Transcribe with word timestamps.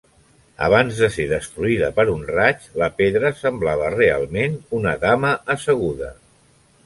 Abans 0.67 1.01
de 1.01 1.09
ser 1.15 1.25
destruïda 1.31 1.89
per 1.99 2.05
un 2.13 2.23
raig, 2.29 2.65
la 2.83 2.89
pedra 3.01 3.31
semblava 3.41 3.93
realment 3.97 4.55
una 4.79 4.95
dama 5.05 5.35
asseguda. 5.57 6.11